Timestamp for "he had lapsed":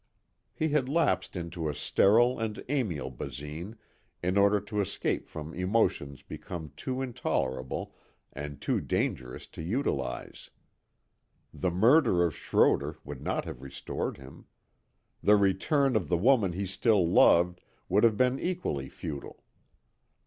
0.55-1.35